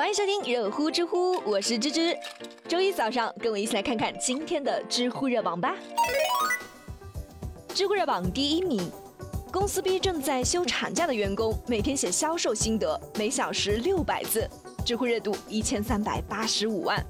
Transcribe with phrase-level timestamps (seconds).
[0.00, 2.16] 欢迎收听热乎知乎，我是芝芝。
[2.66, 5.76] 周一早上，跟我一起来看看今天的知乎热榜吧。
[7.74, 8.80] 知乎热榜第一名，
[9.52, 14.48] 公司逼正在休产假的员工每天写销售心得，每小时六百字，
[14.86, 17.04] 知乎热度一千三百八十五万。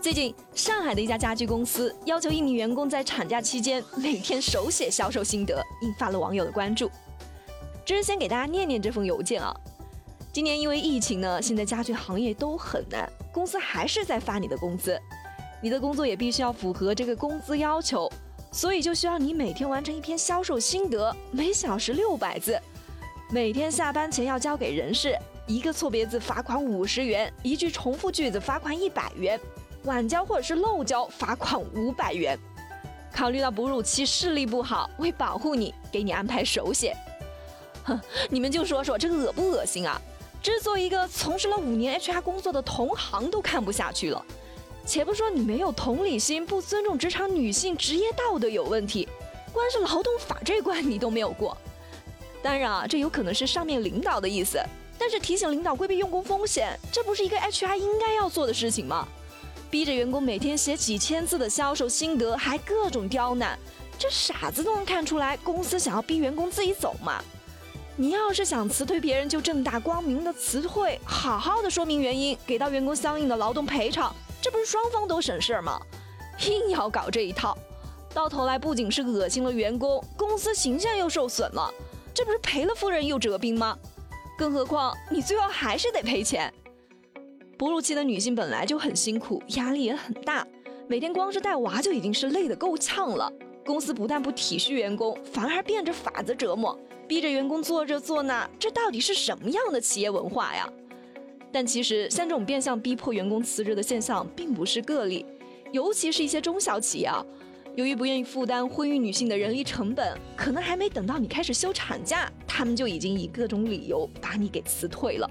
[0.00, 6.90] 最近，上海的一家家居公司要求一名员工在产假期间每天手写销售心得，引发了网友的关注。
[7.84, 9.54] 芝芝先给大家念念这封邮件啊。
[10.36, 15.00] 今年因为疫情呢，现在家具行业都很难，公司还是在发你的工资，
[15.62, 18.06] 你的工作也必须要符合这个工资要求，
[18.52, 22.60] 所以就需要你每天完成一篇销售心得，每小时六百字，
[23.30, 25.16] 每天下班前要交给人事，
[25.46, 29.40] 一个错别字罚款五十元，一句重复句子罚款一百元，
[29.84, 32.38] 晚交或者是漏交罚款五百元。
[33.10, 36.94] 考虑到哺乳期视力不好，为保护你，给你安排手写。
[37.84, 39.98] 哼， 你们就说说这个恶不恶心啊？
[40.46, 44.24] 制作一个从事了五年 HR 工作的同行都看不下去了，
[44.86, 49.08] 且不说你没有同理心、不尊重职场女性职业道德有问题，
[49.52, 51.58] 光是劳动法这关你都没有过。
[52.44, 54.60] 当然啊，这有可能是上面领导的意思，
[54.96, 59.08] 但是提醒领导规避用工风险，这不是一个 HR 应该要做的事情吗？
[59.68, 63.58] 逼着员工每天写几千字的销售心得，还各种刁难，
[63.98, 67.20] 这傻子都能看出来公司想要逼员工自己走嘛？
[67.98, 75.80] 你要是想辞退别人，就正大光明的辞退，好好的说明原因，给到员工相应的劳动赔偿，这不是双方都省事儿吗？
[76.46, 77.56] 硬要搞这一套，
[78.12, 81.72] 到头来不仅是恶心了员工，公司形象又受损了，
[82.12, 83.78] 这不是赔了夫人又折兵吗？
[84.36, 86.52] 更何况你最后还是得赔钱。
[87.56, 90.46] 哺乳期的女性本来就很辛苦，压力也很大，
[90.86, 93.32] 每天光是带娃就已经是累得够呛了，
[93.66, 96.78] 公司不但不体恤员工，反而变着法子折磨。
[97.08, 100.72] 逼着员工做这做那，这到底是什么样的企业文化呀？
[101.52, 105.26] 但其实像这种变相逼迫员工辞职的现象并不是个例，
[105.72, 107.24] 尤其是一些中小企业啊，
[107.74, 115.28] 由于不愿意负担婚育女性的人力成本，可能还没等到你开始休产假，他们就已经以各种理由把你给辞退了。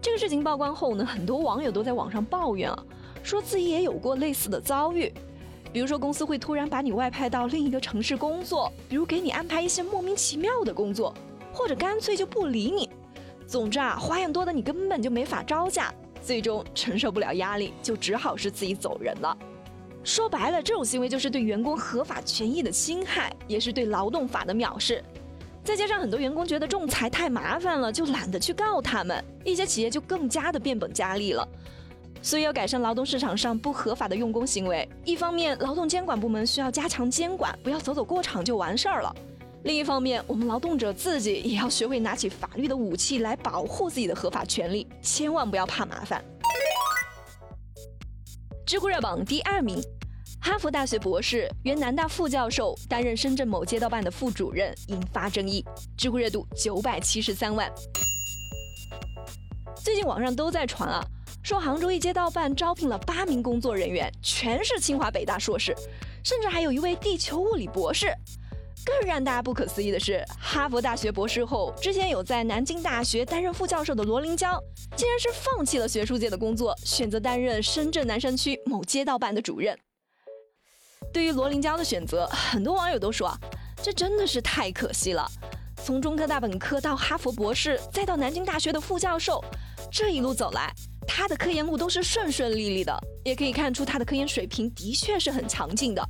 [0.00, 2.84] 这个事情曝光后呢，很多网友都在网上抱怨啊，
[3.22, 5.12] 说自己也有过类似的遭遇。
[5.76, 11.12] 比如说，公司会突然把你外派到另一个城市工作，比如给你安排一些莫名其妙的工作，
[11.52, 12.88] 或者干脆就不理你。
[13.46, 15.92] 总之啊，花样多的你根本就没法招架，
[16.22, 19.36] 最终承受不了压力，就只好是自己走人了。
[20.02, 25.04] 说白了，这种行为就是对员工合法权益的侵害，也是对劳动法的藐视。
[25.62, 31.46] 再加上很多员工觉得仲裁太麻烦了，就懒得去告他们，一些企业就更加的变本加厉了。
[32.22, 39.14] 所以要改善劳动市场上不合法的用工行为，一方面劳动监管部门需要加强监管，不要走走过场就完事儿了；
[39.62, 46.24] 另一方面，我们劳动者自己也要学会拿起法律的武器来保护自己的合法权利，千万不要怕麻烦。
[48.66, 49.80] 知乎热榜第二名，
[50.40, 55.64] 哈佛大学博士、原南大副教授担任深圳某街道办的副主任，引发争议，
[55.96, 57.70] 知乎热度九百七十三万。
[59.76, 61.00] 最近网上都在传啊。
[61.46, 65.72] 说杭州一街道办招聘了八名工作人员，全是清华北大硕士，
[66.24, 68.12] 甚至还有一位地球物理博士。
[68.84, 74.60] 更让大家不可思议的是，哈佛大学博士后，之前有在南京大学担任副教授的罗林江，
[74.96, 79.78] 竟然是放弃了学术界的工作，选择担任深圳南山区某街道办的主任。
[81.12, 83.38] 对于罗林江的选择，很多网友都说啊，
[83.80, 85.24] 这真的是太可惜了。
[85.84, 89.40] 从中科大本科到哈佛博士，再到南京大学的副教授，
[89.92, 90.74] 这一路走来。
[91.06, 96.02] 他的科研路都是顺顺利利的，也可以看出他的科研水平的确是很强劲的。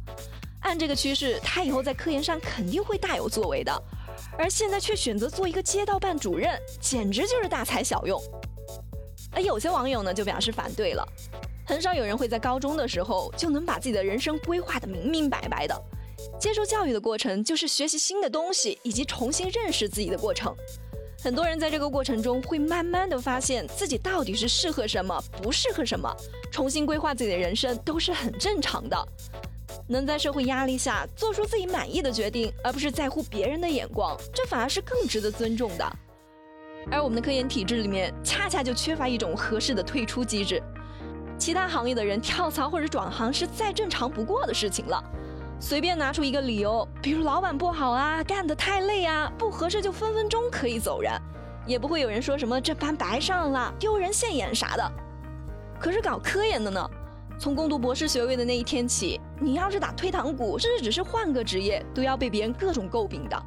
[0.61, 3.83] 按这个趋势，他以后在科研上肯定会大有作为的。
[4.39, 8.21] 而现在却选择做一个街道办主任，简直就是大材小用。
[9.31, 11.07] 而有些网友呢就表示反对了。
[11.67, 15.83] 很少有人会在高中的时候就能把自己的人生规划的明明白白的。
[16.41, 20.55] 接受教育的过程就是学习新的东西以及重新认识自己的过程。
[21.27, 26.09] 很多人在这个过程中会慢慢的发现自己到底是适合什么，不适合什么，
[26.53, 28.97] 重新规划自己的人生都是很正常的。
[29.89, 35.97] 能在社会压力下做出自己满意的决定，而不是在乎别人的眼光，这反而是更值得尊重的。
[36.93, 40.63] 而我们的科研体制里面，恰恰就缺乏一种合适的退出机制。
[41.37, 45.03] 其他行业的人跳槽或者转行是再正常不过的事情了。
[45.59, 51.13] 随便拿出一个理由，比如老板不好啊，干得太累啊，不合适就分分钟可以走人，
[51.67, 54.93] 也不会有人说什么这班白上了，丢人现眼啥的。
[55.81, 56.91] 可是搞科研的呢，
[57.39, 63.43] 从攻读博士学位的那一天起，你要是打退堂鼓，甚至只是换个职业，都要被别人各种诟病的。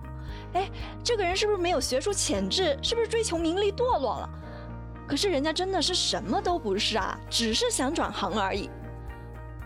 [0.54, 0.68] 哎，
[1.04, 2.78] 这个人是不是没有学术潜质？
[2.82, 4.30] 是不是追求名利堕落了？
[5.08, 8.70] 可是人家真的是什么都不是啊，只是想转行而已。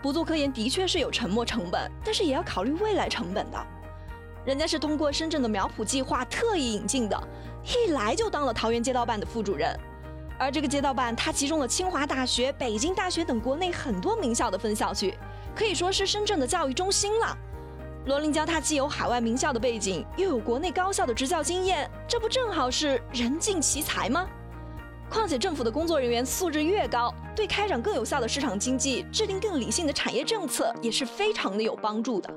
[0.04, 3.66] 不做科研的确是有沉没成本，但是也要考虑未来成本的。
[4.44, 7.18] 人家是通过深圳的苗圃计划特意引进的，
[7.64, 9.74] 一来就当了桃园街道办的副主任。
[10.38, 15.16] 而这个街道办，它集中了清华大学、北京大学等国内很多名校的分校区，
[15.56, 17.34] 可以说是深圳的教育中心了。
[18.04, 24.28] 罗林教他既有海外名校的背景，又有国内高校的执教经验，这不正好是人尽其才吗？
[25.14, 32.28] 况且政府的工作人员素质越高，对开展更有效的市场经济、制定更理性的产业政策也是非常的有帮助的。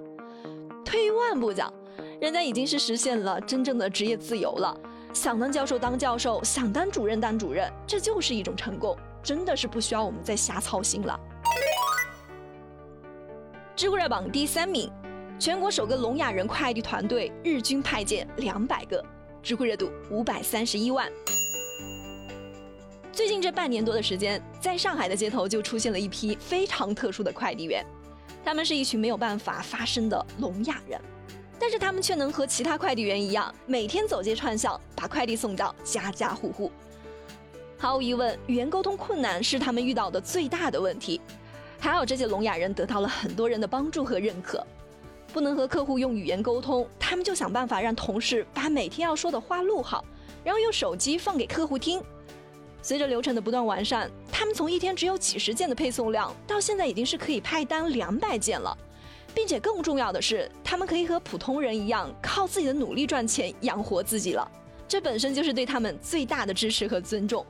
[0.85, 1.73] 退一万步讲，
[2.21, 4.79] 人家已经是实现了真正的职业自由了，
[5.11, 11.19] 想当教授当教授，想当主任当主任，这就是一种成功，真的是不需要我们再瞎操心了。
[13.75, 14.91] 知乎热榜第三名。
[15.39, 19.03] 全国首个聋哑人快递团队日均派件两百个，
[19.41, 21.07] 知乎热度五百三十一万。
[23.17, 27.83] 最近这半年多的时间，在上海的街头就出现了一批非常特殊的快递员，
[28.45, 31.01] 他们是一群没有办法发声的聋哑人，
[31.57, 36.71] 但是他们却能和其他快递员一样，每天走街串巷，把快递送到家家户户。
[37.79, 41.19] 毫无疑问，语言沟通困难是他们遇到的最大的问题，
[41.79, 44.63] 还好这些聋哑人得到了很多人的帮助和认可。
[45.33, 50.05] 不能和客户用语言沟通，他们就想办法让同事把每天要说的话录好，
[50.43, 51.99] 然后用手机放给客户听。
[52.87, 58.73] 随着流程的不断完善，他们从一天只有几十件的配送量，到现在已经是可以派单两百件了，
[59.35, 64.49] 并且更重要的是，他们可以和普通人一样，靠自己的努力赚钱养活自己了。
[64.87, 67.45] 这本身就是对他们最大的支持和尊重。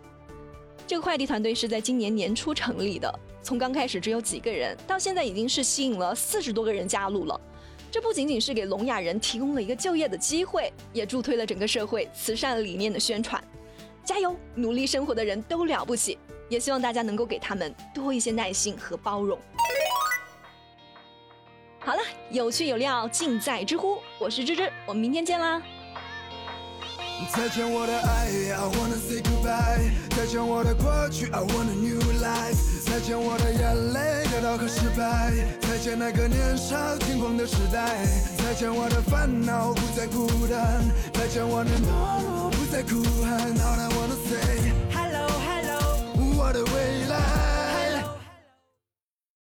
[0.88, 7.40] 这个快递团队是在今年年初成立的，从刚开始只有几个人，到现在已经是吸引了四十多个人加入了。
[7.92, 13.40] 这不仅仅是给聋哑人提供了一个就业的机会，也助推了整个社会慈善理念的宣传。
[14.08, 16.18] 加油，努力生活的人都了不起！
[16.48, 19.38] 也希望大家能够给他们多一些耐心和包容。
[21.80, 22.00] 好了，
[22.32, 25.62] 有趣有料尽在知乎，我是芝芝，我们明天见啦！
[27.36, 29.92] 再见我的爱，I wanna say goodbye。
[30.16, 32.77] 再见我的过去，I want a new life。
[32.90, 35.32] 再见我的眼泪，跌倒和失败。
[35.62, 38.00] 再见那个年少轻狂的时代。
[38.38, 40.84] 再见我的烦恼，不再孤单。
[41.14, 43.54] 再见我的懦弱，不再哭喊。
[43.54, 44.77] ，Now I wanna say。